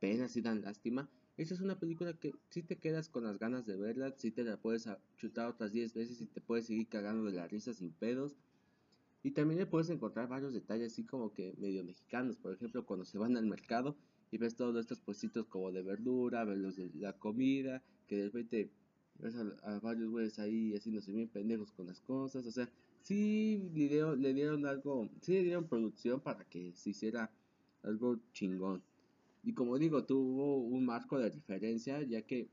pena, 0.00 0.26
sí 0.26 0.40
dan 0.40 0.62
lástima, 0.62 1.10
esta 1.36 1.52
es 1.52 1.60
una 1.60 1.78
película 1.78 2.14
que 2.14 2.32
si 2.48 2.62
te 2.62 2.76
quedas 2.76 3.10
con 3.10 3.24
las 3.24 3.38
ganas 3.38 3.66
de 3.66 3.76
verla, 3.76 4.14
si 4.16 4.30
te 4.30 4.42
la 4.42 4.56
puedes 4.56 4.88
chutar 5.18 5.48
otras 5.48 5.70
10 5.70 5.92
veces 5.92 6.22
y 6.22 6.26
te 6.26 6.40
puedes 6.40 6.66
seguir 6.66 6.88
cagando 6.88 7.24
de 7.24 7.32
la 7.32 7.46
risa 7.46 7.74
sin 7.74 7.92
pedos. 7.92 8.36
Y 9.26 9.32
también 9.32 9.58
le 9.58 9.66
puedes 9.66 9.90
encontrar 9.90 10.28
varios 10.28 10.52
detalles 10.52 10.92
así 10.92 11.02
como 11.02 11.32
que 11.32 11.52
medio 11.58 11.82
mexicanos, 11.82 12.36
por 12.36 12.52
ejemplo, 12.52 12.86
cuando 12.86 13.04
se 13.04 13.18
van 13.18 13.36
al 13.36 13.44
mercado 13.44 13.96
y 14.30 14.38
ves 14.38 14.54
todos 14.54 14.76
estos 14.76 15.00
puestitos 15.00 15.46
como 15.46 15.72
de 15.72 15.82
verdura, 15.82 16.44
ves 16.44 16.58
los 16.58 16.76
de 16.76 16.88
la 16.94 17.12
comida, 17.12 17.82
que 18.06 18.18
de 18.18 18.24
repente 18.26 18.70
ves 19.18 19.34
a, 19.64 19.80
varios 19.80 20.10
güeyes 20.10 20.38
ahí 20.38 20.76
haciéndose 20.76 21.10
bien 21.10 21.26
pendejos 21.26 21.72
con 21.72 21.88
las 21.88 22.00
cosas, 22.02 22.46
o 22.46 22.52
sea, 22.52 22.70
sí 23.02 23.68
le 23.74 23.88
dieron, 23.88 24.22
le 24.22 24.32
dieron 24.32 24.64
algo, 24.64 25.10
sí 25.22 25.32
le 25.32 25.42
dieron 25.42 25.66
producción 25.66 26.20
para 26.20 26.44
que 26.44 26.70
se 26.76 26.90
hiciera 26.90 27.28
algo 27.82 28.20
chingón. 28.32 28.80
Y 29.42 29.54
como 29.54 29.76
digo, 29.76 30.04
tuvo 30.04 30.58
un 30.58 30.86
marco 30.86 31.18
de 31.18 31.30
referencia, 31.30 32.00
ya 32.02 32.22
que 32.22 32.48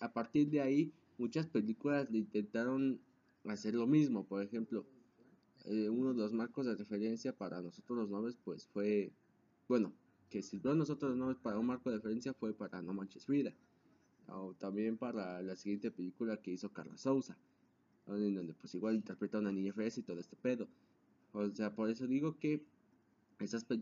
a 0.00 0.12
partir 0.12 0.50
de 0.50 0.60
ahí 0.60 0.92
muchas 1.16 1.46
películas 1.46 2.10
le 2.10 2.18
intentaron 2.18 3.00
hacer 3.46 3.74
lo 3.74 3.86
mismo. 3.86 4.26
Por 4.26 4.42
ejemplo, 4.42 4.84
eh, 5.64 5.88
uno 5.88 6.14
de 6.14 6.20
los 6.20 6.32
marcos 6.32 6.66
de 6.66 6.74
referencia 6.74 7.36
para 7.36 7.60
nosotros 7.60 7.98
los 7.98 8.10
nombres, 8.10 8.36
pues 8.44 8.66
fue, 8.66 9.12
bueno, 9.68 9.92
que 10.28 10.42
sirvió 10.42 10.72
a 10.72 10.74
nosotros 10.74 11.10
los 11.10 11.18
nombres 11.18 11.38
para 11.38 11.58
un 11.58 11.66
marco 11.66 11.90
de 11.90 11.96
referencia 11.96 12.32
fue 12.34 12.54
para 12.54 12.82
No 12.82 12.94
Manches 12.94 13.26
Vida 13.26 13.54
o 14.32 14.54
también 14.54 14.96
para 14.96 15.42
la 15.42 15.56
siguiente 15.56 15.90
película 15.90 16.36
que 16.36 16.52
hizo 16.52 16.72
Carla 16.72 16.96
Souza, 16.96 17.36
en 18.06 18.34
donde 18.34 18.54
pues 18.54 18.74
igual 18.74 18.94
interpreta 18.94 19.38
a 19.38 19.40
una 19.40 19.52
niña 19.52 19.72
fresa 19.72 20.00
y 20.00 20.02
todo 20.02 20.18
este 20.20 20.36
pedo. 20.36 20.68
O 21.32 21.48
sea, 21.50 21.74
por 21.74 21.90
eso 21.90 22.06
digo 22.06 22.38
que 22.38 22.64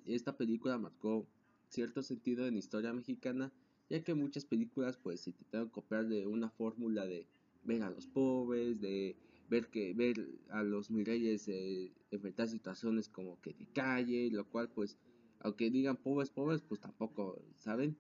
esta 0.07 0.37
película 0.37 0.79
marcó 0.79 1.27
cierto 1.69 2.03
sentido 2.03 2.47
en 2.47 2.57
historia 2.57 2.93
mexicana, 2.93 3.53
ya 3.91 4.03
que 4.03 4.15
muchas 4.15 4.45
películas 4.45 4.97
pues 4.97 5.21
se 5.21 5.31
intentaron 5.31 5.69
copiar 5.69 6.07
de 6.09 6.27
una 6.27 6.51
fórmula 6.51 7.07
de 7.07 7.27
ver 7.65 7.83
a 7.83 7.91
los 7.91 8.07
pobres, 8.07 8.81
de 8.81 9.17
ver 9.49 9.69
que 9.69 9.95
ver 9.95 10.17
a 10.51 10.63
los 10.63 10.91
mireyes 10.91 11.49
eh, 11.49 11.93
enfrentar 12.11 12.49
situaciones 12.49 13.09
como 13.09 13.41
que 13.41 13.53
de 13.55 13.67
calle, 13.73 14.31
lo 14.31 14.45
cual 14.49 14.69
pues 14.69 14.97
aunque 15.41 15.71
digan 15.71 15.97
pobres 15.97 16.31
pobres 16.31 16.63
pues 16.63 16.81
tampoco, 16.81 17.41
¿saben? 17.57 17.97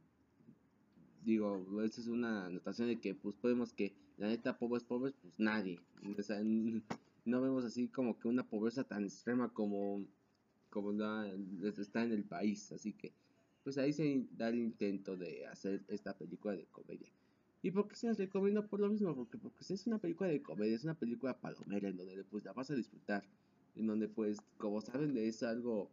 digo, 1.24 1.82
esa 1.82 2.00
es 2.00 2.06
una 2.06 2.46
anotación 2.46 2.88
de 2.88 3.00
que 3.00 3.14
pues 3.14 3.36
podemos 3.36 3.72
que 3.72 3.92
la 4.16 4.28
neta 4.28 4.58
pobres 4.58 4.84
pobres 4.84 5.14
pues 5.20 5.38
nadie, 5.38 5.78
o 6.18 6.22
sea, 6.22 6.40
no 6.42 7.40
vemos 7.42 7.64
así 7.64 7.88
como 7.88 8.18
que 8.18 8.28
una 8.28 8.48
pobreza 8.48 8.84
tan 8.84 9.04
extrema 9.04 9.52
como 9.52 10.06
como 10.70 10.92
la, 10.92 11.30
está 11.78 12.02
en 12.02 12.12
el 12.12 12.24
país, 12.24 12.72
así 12.72 12.92
que 12.92 13.12
pues 13.62 13.78
ahí 13.78 13.92
se 13.92 14.26
da 14.32 14.48
el 14.48 14.58
intento 14.58 15.16
de 15.16 15.46
hacer 15.46 15.84
esta 15.88 16.16
película 16.16 16.54
de 16.54 16.64
comedia. 16.66 17.10
¿Y 17.62 17.72
por 17.72 17.88
qué 17.88 17.96
se 17.96 18.06
las 18.06 18.18
recomiendo 18.18 18.66
por 18.66 18.80
lo 18.80 18.88
mismo? 18.88 19.14
Porque, 19.14 19.36
porque 19.36 19.64
es 19.68 19.86
una 19.86 19.98
película 19.98 20.28
de 20.28 20.40
comedia, 20.40 20.76
es 20.76 20.84
una 20.84 20.94
película 20.94 21.36
palomera 21.38 21.88
en 21.88 21.96
donde 21.96 22.22
pues 22.24 22.44
la 22.44 22.52
vas 22.52 22.70
a 22.70 22.74
disfrutar. 22.74 23.24
En 23.74 23.86
donde 23.86 24.08
pues, 24.08 24.38
como 24.58 24.80
saben, 24.80 25.16
es 25.16 25.42
algo, 25.42 25.90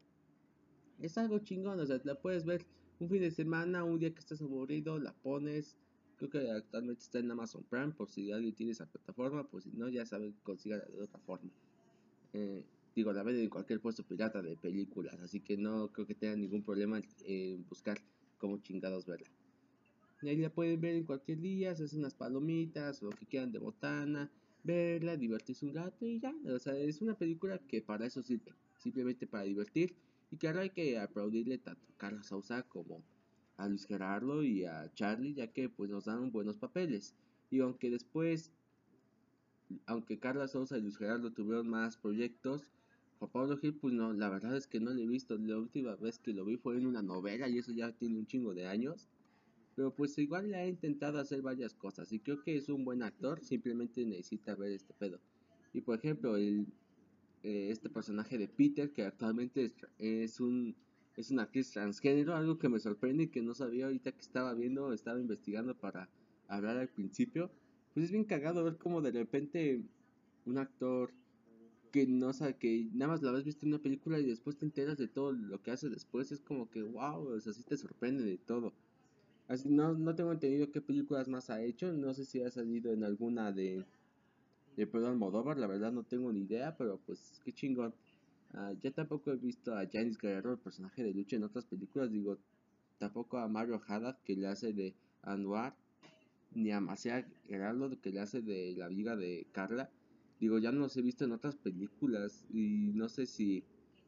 es 1.00 1.17
algo 1.17 1.39
chingón, 1.39 1.79
o 1.79 1.86
sea, 1.86 2.00
la 2.03 2.15
puedes 2.15 2.45
ver 2.45 2.65
un 3.00 3.10
fin 3.10 3.22
de 3.22 3.31
semana, 3.31 3.84
un 3.84 4.00
día 4.00 4.13
que 4.13 4.19
estás 4.19 4.41
aburrido, 4.41 5.00
la 5.00 5.13
pones. 5.13 5.75
Creo 6.17 6.29
que 6.29 6.50
actualmente 6.51 7.01
está 7.01 7.19
en 7.19 7.31
Amazon 7.31 7.63
Prime, 7.63 7.91
por 7.91 8.10
si 8.10 8.31
alguien 8.31 8.53
tiene 8.53 8.72
esa 8.72 8.86
plataforma, 8.86 9.43
pues 9.48 9.65
si 9.65 9.72
no, 9.72 9.89
ya 9.89 10.05
saben, 10.05 10.36
consiga 10.43 10.77
de 10.77 11.01
otra 11.01 11.19
forma. 11.19 11.50
Eh, 12.34 12.63
digo, 12.95 13.12
la 13.12 13.24
venden 13.24 13.43
en 13.43 13.50
cualquier 13.50 13.81
puesto 13.81 14.03
pirata 14.03 14.41
de 14.41 14.55
películas, 14.55 15.19
así 15.19 15.41
que 15.41 15.57
no 15.57 15.91
creo 15.91 16.07
que 16.07 16.15
tengan 16.15 16.39
ningún 16.39 16.63
problema 16.63 17.01
en 17.25 17.67
buscar 17.67 17.98
cómo 18.38 18.60
chingados 18.60 19.05
verla. 19.05 19.29
Ahí 20.22 20.38
la 20.38 20.50
pueden 20.50 20.81
ver 20.81 20.95
en 20.95 21.03
cualquier 21.03 21.39
día, 21.39 21.75
se 21.75 21.84
hacen 21.84 22.00
unas 22.00 22.15
palomitas 22.15 23.01
o 23.01 23.05
lo 23.05 23.12
que 23.12 23.25
quieran 23.25 23.51
de 23.51 23.60
botana, 23.60 24.31
verla, 24.63 25.17
divertirse 25.17 25.65
un 25.65 25.75
rato 25.75 26.05
y 26.05 26.19
ya. 26.19 26.34
O 26.45 26.60
sea, 26.60 26.75
es 26.75 27.01
una 27.01 27.15
película 27.15 27.60
que 27.60 27.81
para 27.81 28.05
eso 28.05 28.24
sirve, 28.24 28.53
simplemente 28.77 29.27
para 29.27 29.43
divertir. 29.43 29.95
Y 30.31 30.38
claro, 30.38 30.62
hay 30.62 30.72
que 30.72 30.98
aplaudirle 30.98 31.57
tanto 31.57 31.81
a 31.91 31.98
Carlos 31.98 32.27
Sousa 32.27 32.63
como 32.63 33.03
a 33.57 33.67
Luis 33.67 33.86
Gerardo 33.86 34.43
y 34.43 34.65
a 34.65 34.91
Charlie, 34.93 35.34
ya 35.34 35.48
que 35.48 35.69
pues 35.69 35.89
nos 35.89 36.05
dan 36.05 36.31
buenos 36.31 36.57
papeles. 36.57 37.15
Y 37.51 37.60
aunque 37.60 37.89
después, 37.89 38.51
aunque 39.86 40.19
Carlos 40.19 40.51
Sousa 40.51 40.77
y 40.77 40.81
Luis 40.81 40.98
Gerardo 40.98 41.31
tuvieron 41.31 41.69
más 41.69 41.98
proyectos, 41.98 42.72
Juan 43.19 43.31
Pablo 43.31 43.57
Gil, 43.57 43.75
pues 43.75 43.93
no, 43.93 44.13
la 44.13 44.29
verdad 44.29 44.57
es 44.57 44.67
que 44.67 44.79
no 44.79 44.91
lo 44.91 45.00
he 45.00 45.07
visto. 45.07 45.38
La 45.38 45.57
última 45.57 45.95
vez 45.95 46.19
que 46.19 46.34
lo 46.34 46.43
vi 46.43 46.57
fue 46.57 46.77
en 46.77 46.86
una 46.86 47.01
novela 47.01 47.48
y 47.48 47.60
eso 47.60 47.72
ya 47.72 47.91
tiene 47.93 48.17
un 48.17 48.27
chingo 48.27 48.53
de 48.53 48.67
años. 48.67 49.07
Pero 49.75 49.94
pues 49.94 50.17
igual 50.17 50.50
le 50.50 50.55
ha 50.55 50.67
intentado 50.67 51.20
hacer 51.20 51.41
varias 51.41 51.74
cosas 51.74 52.12
y 52.12 52.20
creo 52.20 52.41
que 52.41 52.55
es 52.55 52.70
un 52.70 52.86
buen 52.86 53.03
actor, 53.03 53.44
simplemente 53.44 54.05
necesita 54.05 54.55
ver 54.55 54.72
este 54.72 54.94
pedo. 54.94 55.20
Y 55.74 55.82
por 55.82 55.98
ejemplo, 55.98 56.38
el, 56.38 56.65
eh, 57.44 57.70
este 57.70 57.89
personaje 57.89 58.38
de 58.38 58.48
Peter, 58.48 58.91
que 58.91 59.03
actualmente 59.03 59.72
es, 60.00 60.39
un 60.39 60.75
es 61.17 61.29
una 61.29 61.44
actriz 61.44 61.72
transgénero, 61.72 62.36
algo 62.36 62.58
que 62.58 62.70
me 62.70 62.79
sorprende 62.79 63.25
y 63.25 63.27
que 63.27 63.41
no 63.41 63.53
sabía 63.53 63.86
ahorita 63.86 64.13
que 64.13 64.22
estaba 64.22 64.53
viendo, 64.53 64.94
estaba 64.94 65.20
investigando 65.20 65.75
para 65.75 66.10
hablar 66.48 66.77
al 66.77 66.89
principio. 66.89 67.51
Pues 67.94 68.05
es 68.05 68.12
bien 68.12 68.24
cagado 68.24 68.63
ver 68.63 68.77
como 68.77 69.01
de 69.01 69.12
repente 69.12 69.82
un 70.46 70.58
actor 70.58 71.12
que 71.91 72.08
no 72.08 72.34
sabe 72.34 72.58
que 72.58 72.89
nada 72.94 73.12
más 73.12 73.22
lo 73.22 73.29
habías 73.29 73.46
visto 73.46 73.65
en 73.65 73.74
una 73.74 73.82
película 73.82 74.20
y 74.20 74.25
después 74.25 74.58
te 74.58 74.65
enteras 74.65 74.98
de 74.98 75.08
todo 75.08 75.32
lo 75.32 75.62
que 75.62 75.72
hace 75.72 75.88
después, 75.89 76.32
es 76.32 76.41
como 76.41 76.70
que 76.70 76.82
wow, 76.82 77.27
o 77.27 77.39
te 77.39 77.77
sorprende 77.77 78.24
de 78.24 78.38
todo. 78.38 78.74
Así, 79.47 79.69
no, 79.69 79.93
no 79.93 80.15
tengo 80.15 80.31
entendido 80.31 80.71
qué 80.71 80.81
películas 80.81 81.27
más 81.27 81.49
ha 81.49 81.61
hecho. 81.61 81.93
No 81.93 82.13
sé 82.13 82.25
si 82.25 82.41
ha 82.41 82.49
salido 82.49 82.91
en 82.91 83.03
alguna 83.03 83.51
de, 83.51 83.85
de 84.75 84.87
Pedro 84.87 85.07
Almodóvar. 85.07 85.57
La 85.57 85.67
verdad 85.67 85.91
no 85.91 86.03
tengo 86.03 86.31
ni 86.31 86.41
idea, 86.41 86.75
pero 86.77 86.99
pues 87.05 87.39
qué 87.43 87.53
chingón. 87.53 87.93
Uh, 88.53 88.73
ya 88.81 88.91
tampoco 88.91 89.31
he 89.31 89.35
visto 89.35 89.75
a 89.75 89.85
Janis 89.91 90.17
Guerrero, 90.17 90.53
el 90.53 90.59
personaje 90.59 91.03
de 91.03 91.13
Lucha, 91.13 91.35
en 91.35 91.43
otras 91.43 91.65
películas. 91.65 92.11
Digo, 92.11 92.37
tampoco 92.97 93.37
a 93.37 93.47
Mario 93.47 93.81
Haddad, 93.87 94.17
que 94.23 94.35
le 94.35 94.47
hace 94.47 94.73
de 94.73 94.95
Anwar. 95.21 95.75
Ni 96.55 96.71
a 96.71 96.79
Marcia 96.79 97.27
Gerardo, 97.47 97.99
que 97.99 98.11
le 98.11 98.21
hace 98.21 98.41
de 98.41 98.75
la 98.77 98.87
viga 98.87 99.15
de 99.15 99.45
Carla. 99.51 99.89
Digo, 100.39 100.57
ya 100.57 100.71
no 100.71 100.79
los 100.79 100.95
he 100.95 101.01
visto 101.01 101.25
en 101.25 101.33
otras 101.33 101.55
películas. 101.57 102.45
Y 102.49 102.93
no 102.93 103.09
sé 103.09 103.25
si 103.25 103.63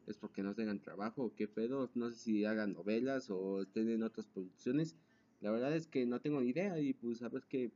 es 0.06 0.16
porque 0.16 0.42
no 0.42 0.54
tengan 0.54 0.80
trabajo 0.80 1.24
o 1.24 1.34
qué 1.34 1.46
pedo. 1.46 1.90
No 1.94 2.10
sé 2.10 2.16
si 2.16 2.44
hagan 2.44 2.72
novelas 2.72 3.30
o 3.30 3.62
estén 3.62 3.90
en 3.90 4.02
otras 4.02 4.26
producciones. 4.26 4.96
La 5.40 5.50
verdad 5.50 5.74
es 5.74 5.86
que 5.86 6.04
no 6.06 6.20
tengo 6.20 6.40
ni 6.40 6.50
idea 6.50 6.78
y 6.80 6.94
pues 6.94 7.20
ver 7.20 7.44
que 7.48 7.70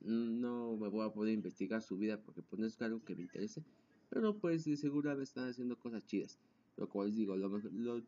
no 0.00 0.76
me 0.76 0.88
voy 0.88 1.06
a 1.06 1.12
poder 1.12 1.34
investigar 1.34 1.82
su 1.82 1.96
vida 1.96 2.20
porque 2.20 2.42
pues 2.42 2.60
no 2.60 2.66
es 2.66 2.80
algo 2.82 3.04
que 3.04 3.14
me 3.14 3.22
interese. 3.22 3.64
Pero 4.08 4.38
pues 4.38 4.64
de 4.64 4.76
seguro 4.76 5.20
están 5.20 5.48
haciendo 5.48 5.78
cosas 5.78 6.04
chidas. 6.06 6.38
Pero 6.74 6.88
como 6.88 7.04
les 7.04 7.16
digo, 7.16 7.36
lo, 7.36 7.48
lo, 7.48 8.02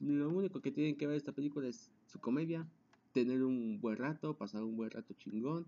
lo, 0.00 0.28
único 0.28 0.60
que 0.60 0.70
tienen 0.70 0.96
que 0.96 1.06
ver 1.06 1.16
esta 1.16 1.32
película 1.32 1.68
es 1.68 1.90
su 2.06 2.18
comedia, 2.20 2.68
tener 3.12 3.42
un 3.42 3.80
buen 3.80 3.96
rato, 3.96 4.36
pasar 4.36 4.62
un 4.62 4.76
buen 4.76 4.90
rato 4.90 5.14
chingón 5.14 5.66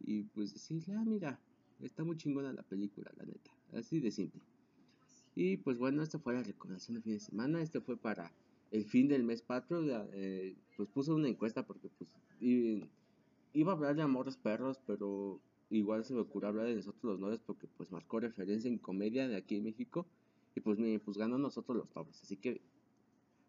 y 0.00 0.24
pues 0.24 0.52
decir, 0.52 0.82
ah, 0.96 1.04
mira, 1.04 1.40
está 1.80 2.04
muy 2.04 2.16
chingona 2.16 2.52
la 2.52 2.62
película, 2.62 3.10
la 3.16 3.24
neta. 3.24 3.50
Así 3.72 4.00
de 4.00 4.10
simple. 4.10 4.42
Y 5.34 5.56
pues 5.56 5.78
bueno, 5.78 6.02
esta 6.02 6.18
fue 6.18 6.34
la 6.34 6.42
recomendación 6.42 6.96
de 6.96 7.02
fin 7.02 7.12
de 7.14 7.20
semana. 7.20 7.62
Este 7.62 7.80
fue 7.80 7.96
para 7.96 8.32
el 8.74 8.84
fin 8.84 9.06
del 9.06 9.22
mes 9.22 9.40
patrio, 9.40 9.84
eh, 10.12 10.56
pues 10.76 10.88
puso 10.88 11.14
una 11.14 11.28
encuesta 11.28 11.64
porque 11.64 11.88
pues 11.96 12.10
iba 12.40 13.72
a 13.72 13.76
hablar 13.76 13.94
de 13.94 14.02
Amores 14.02 14.36
Perros, 14.36 14.80
pero 14.84 15.40
igual 15.70 16.04
se 16.04 16.12
me 16.12 16.22
ocurrió 16.22 16.48
hablar 16.48 16.66
de 16.66 16.74
nosotros 16.74 17.04
los 17.04 17.20
nobles 17.20 17.40
porque 17.46 17.68
pues 17.68 17.92
marcó 17.92 18.18
referencia 18.18 18.68
en 18.68 18.78
comedia 18.78 19.28
de 19.28 19.36
aquí 19.36 19.54
en 19.54 19.62
México 19.62 20.06
y 20.56 20.60
pues 20.60 20.80
me 20.80 20.98
pues 20.98 21.16
ganó 21.16 21.38
nosotros 21.38 21.76
los 21.76 21.94
nobles, 21.94 22.20
así 22.20 22.36
que 22.36 22.60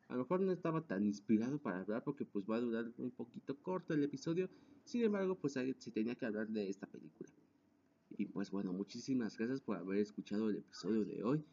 a 0.10 0.14
lo 0.14 0.20
mejor 0.20 0.42
no 0.42 0.52
estaba 0.52 0.82
tan 0.82 1.04
inspirado 1.04 1.58
para 1.58 1.80
hablar 1.80 2.04
porque 2.04 2.24
pues 2.24 2.46
va 2.46 2.58
a 2.58 2.62
durar 2.62 2.86
un 3.00 3.10
poquito 3.10 3.58
corto 3.64 3.96
el 3.96 4.04
episodio, 4.04 4.48
sin 4.84 5.02
embargo 5.02 5.34
pues 5.34 5.58
sí 5.80 5.90
tenía 5.90 6.14
que 6.14 6.28
hablar 6.28 6.48
de 6.50 6.70
esta 6.70 6.86
película. 6.86 7.32
Y 8.16 8.28
pues 8.28 8.52
bueno, 8.52 8.72
muchísimas 8.74 9.36
gracias 9.36 9.60
por 9.60 9.78
haber 9.78 9.98
escuchado 9.98 10.52
el 10.52 10.58
episodio 10.58 11.04
de 11.04 11.24
hoy. 11.24 11.44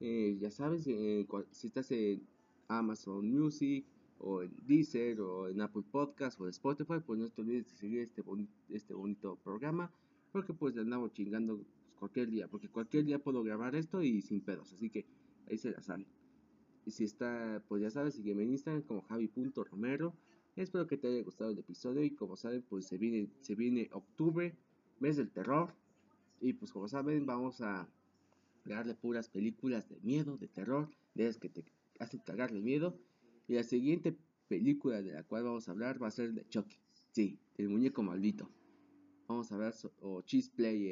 Eh, 0.00 0.36
ya 0.38 0.50
sabes, 0.50 0.86
eh, 0.86 1.26
si 1.50 1.68
estás 1.68 1.90
en 1.90 2.20
Amazon 2.68 3.30
Music 3.30 3.84
o 4.18 4.42
en 4.42 4.52
Deezer 4.66 5.20
o 5.20 5.48
en 5.48 5.60
Apple 5.60 5.84
Podcast 5.90 6.40
o 6.40 6.44
en 6.44 6.50
Spotify, 6.50 7.00
pues 7.04 7.18
no 7.18 7.28
te 7.28 7.42
olvides 7.42 7.66
de 7.66 7.76
seguir 7.76 8.00
este, 8.00 8.22
este 8.70 8.94
bonito 8.94 9.36
programa 9.42 9.90
porque 10.34 10.52
pues 10.52 10.74
le 10.74 10.80
andamos 10.80 11.12
chingando 11.12 11.64
cualquier 11.96 12.28
día, 12.28 12.48
porque 12.48 12.68
cualquier 12.68 13.04
día 13.04 13.20
puedo 13.20 13.44
grabar 13.44 13.76
esto 13.76 14.02
y 14.02 14.20
sin 14.20 14.40
pedos, 14.40 14.72
así 14.72 14.90
que 14.90 15.06
ahí 15.48 15.56
se 15.56 15.70
la 15.70 15.80
sabe. 15.80 16.08
Y 16.84 16.90
si 16.90 17.04
está, 17.04 17.62
pues 17.68 17.82
ya 17.82 17.90
sabes, 17.90 18.14
sígueme 18.14 18.42
en 18.42 18.50
Instagram 18.50 18.82
como 18.82 19.02
javi.romero. 19.02 20.12
Espero 20.56 20.88
que 20.88 20.96
te 20.96 21.06
haya 21.06 21.22
gustado 21.22 21.50
el 21.50 21.58
episodio 21.58 22.02
y 22.02 22.10
como 22.10 22.36
saben, 22.36 22.62
pues 22.68 22.86
se 22.86 22.98
viene, 22.98 23.28
se 23.42 23.54
viene 23.54 23.88
octubre, 23.92 24.56
mes 24.98 25.16
del 25.16 25.30
terror. 25.30 25.72
Y 26.40 26.52
pues 26.54 26.72
como 26.72 26.88
saben, 26.88 27.26
vamos 27.26 27.60
a 27.60 27.88
darle 28.64 28.94
puras 28.94 29.28
películas 29.28 29.88
de 29.88 30.00
miedo, 30.00 30.36
de 30.36 30.48
terror, 30.48 30.90
de 31.14 31.28
esas 31.28 31.38
que 31.40 31.48
te 31.48 31.62
hace 31.98 32.18
cagarle 32.22 32.60
miedo. 32.60 32.98
Y 33.46 33.54
la 33.54 33.62
siguiente 33.62 34.16
película 34.48 35.02
de 35.02 35.12
la 35.12 35.22
cual 35.22 35.44
vamos 35.44 35.68
a 35.68 35.72
hablar 35.72 36.02
va 36.02 36.08
a 36.08 36.10
ser 36.10 36.32
de 36.32 36.46
Chucky. 36.48 36.76
Sí, 37.12 37.38
el 37.56 37.68
muñeco 37.68 38.02
maldito. 38.02 38.50
Vamos 39.28 39.50
a 39.50 39.54
hablar 39.54 39.74
o 40.00 40.22
Cheese 40.22 40.50
Play 40.50 40.88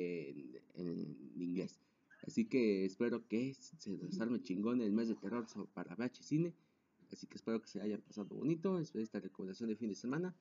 en, 0.75 0.87
en, 0.87 1.43
inglés. 1.43 1.81
Así 2.27 2.45
que 2.45 2.85
espero 2.85 3.27
que 3.27 3.55
se 3.55 3.97
desarme 3.97 4.43
chingón 4.43 4.81
el 4.81 4.93
mes 4.93 5.09
de 5.09 5.17
terror 5.17 5.47
para 5.75 5.95
VH 5.97 6.23
Cine. 6.23 6.55
Así 7.13 7.27
que 7.27 7.37
espero 7.37 7.61
que 7.61 7.69
se 7.69 7.81
hayan 7.81 8.01
pasado 8.01 8.35
bonito. 8.37 8.79
esta 8.79 9.21
recomendación 9.21 9.69
de 9.69 9.77
fin 9.77 9.89
de 9.89 9.95
semana. 9.95 10.35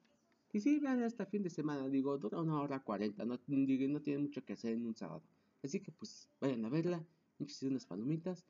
Y 0.54 0.60
sí, 0.60 0.80
vean 0.80 1.02
hasta 1.04 1.26
fin 1.26 1.44
de 1.44 1.50
semana. 1.50 1.88
Digo, 1.90 2.18
dura 2.18 2.40
una 2.42 2.62
hora 2.62 2.84
cuarenta. 2.84 3.26
No, 3.26 3.40
no 3.48 4.02
tiene 4.02 4.20
mucho 4.20 4.44
que 4.46 4.54
hacer 4.54 4.74
en 4.74 4.86
un 4.86 4.96
sábado. 4.96 5.24
Así 5.64 5.80
que 5.80 5.92
pues 5.92 6.30
vayan 6.40 6.64
a 6.66 6.70
verla. 6.70 7.06
Muchas 7.40 7.64
unas 7.64 7.86
palomitas. 7.86 8.46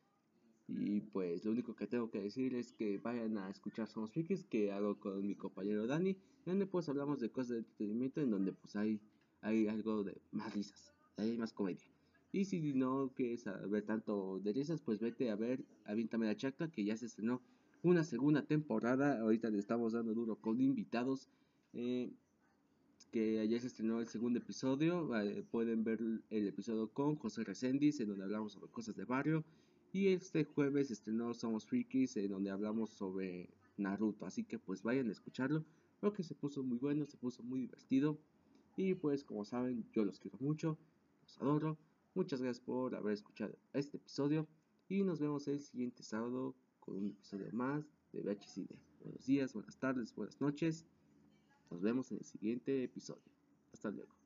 Y 0.79 1.01
pues 1.01 1.43
lo 1.45 1.51
único 1.51 1.75
que 1.75 1.87
tengo 1.87 2.09
que 2.09 2.21
decir 2.21 2.55
es 2.55 2.71
que 2.71 2.97
vayan 2.97 3.37
a 3.37 3.49
escuchar 3.49 3.87
Somos 3.87 4.11
Frikis, 4.11 4.45
que 4.45 4.71
hago 4.71 4.99
con 4.99 5.25
mi 5.25 5.35
compañero 5.35 5.87
Dani, 5.87 6.17
donde 6.45 6.65
pues 6.65 6.87
hablamos 6.89 7.19
de 7.19 7.29
cosas 7.29 7.49
de 7.49 7.57
entretenimiento, 7.59 8.21
en 8.21 8.31
donde 8.31 8.53
pues 8.53 8.75
hay, 8.75 8.99
hay 9.41 9.67
algo 9.67 10.03
de 10.03 10.21
más 10.31 10.53
risas, 10.53 10.93
hay 11.17 11.37
más 11.37 11.53
comedia. 11.53 11.85
Y 12.31 12.45
si 12.45 12.73
no 12.73 13.11
quieres 13.13 13.43
ver 13.69 13.83
tanto 13.83 14.39
de 14.39 14.53
risas, 14.53 14.81
pues 14.81 14.99
vete 14.99 15.29
a 15.29 15.35
ver 15.35 15.65
Avíntame 15.85 16.25
la 16.25 16.37
Chaca, 16.37 16.71
que 16.71 16.85
ya 16.85 16.95
se 16.95 17.07
estrenó 17.07 17.41
una 17.83 18.03
segunda 18.03 18.43
temporada. 18.45 19.19
Ahorita 19.19 19.49
le 19.49 19.59
estamos 19.59 19.93
dando 19.93 20.13
duro 20.13 20.37
con 20.37 20.61
invitados. 20.61 21.27
Eh, 21.73 22.11
que 23.11 23.39
ayer 23.39 23.59
se 23.59 23.67
estrenó 23.67 23.99
el 23.99 24.07
segundo 24.07 24.39
episodio. 24.39 25.09
pueden 25.51 25.83
ver 25.83 25.99
el 26.29 26.47
episodio 26.47 26.87
con 26.89 27.17
José 27.17 27.43
Reséndiz, 27.43 27.99
en 27.99 28.07
donde 28.07 28.23
hablamos 28.23 28.53
sobre 28.53 28.71
cosas 28.71 28.95
de 28.95 29.03
barrio. 29.03 29.43
Y 29.93 30.07
este 30.07 30.45
jueves 30.45 30.89
estrenó 30.89 31.33
Somos 31.33 31.65
Freakies, 31.65 32.15
en 32.15 32.29
donde 32.29 32.49
hablamos 32.49 32.91
sobre 32.91 33.49
Naruto. 33.77 34.25
Así 34.25 34.43
que 34.43 34.57
pues 34.57 34.83
vayan 34.83 35.09
a 35.09 35.11
escucharlo. 35.11 35.65
Creo 35.99 36.13
que 36.13 36.23
se 36.23 36.33
puso 36.33 36.63
muy 36.63 36.77
bueno, 36.77 37.05
se 37.05 37.17
puso 37.17 37.43
muy 37.43 37.61
divertido. 37.61 38.17
Y 38.77 38.95
pues 38.95 39.23
como 39.25 39.43
saben, 39.43 39.85
yo 39.91 40.05
los 40.05 40.19
quiero 40.19 40.37
mucho, 40.39 40.77
los 41.23 41.37
adoro. 41.39 41.77
Muchas 42.13 42.41
gracias 42.41 42.63
por 42.63 42.95
haber 42.95 43.13
escuchado 43.13 43.57
este 43.73 43.97
episodio. 43.97 44.47
Y 44.87 45.03
nos 45.03 45.19
vemos 45.19 45.47
el 45.47 45.59
siguiente 45.59 46.03
sábado 46.03 46.55
con 46.79 46.95
un 46.95 47.09
episodio 47.09 47.47
más 47.51 47.85
de 48.13 48.21
VHCD. 48.21 48.73
Buenos 49.01 49.25
días, 49.25 49.53
buenas 49.53 49.77
tardes, 49.77 50.15
buenas 50.15 50.39
noches. 50.39 50.85
Nos 51.69 51.81
vemos 51.81 52.11
en 52.11 52.19
el 52.19 52.25
siguiente 52.25 52.83
episodio. 52.83 53.23
Hasta 53.73 53.91
luego. 53.91 54.20